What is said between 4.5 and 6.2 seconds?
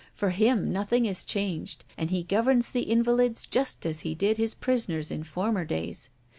prisoners in former days.